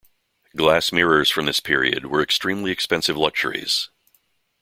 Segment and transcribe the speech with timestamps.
[0.57, 3.91] Glass mirrors from this period were extremely expensive luxuries.